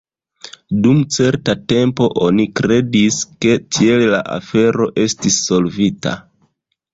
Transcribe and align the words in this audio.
Dum 0.85 1.01
certa 1.17 1.53
tempo 1.73 2.07
oni 2.27 2.45
kredis, 2.59 3.19
ke 3.45 3.53
tiel 3.77 4.07
la 4.15 4.23
afero 4.39 4.89
estis 5.05 5.39
solvita. 5.51 6.17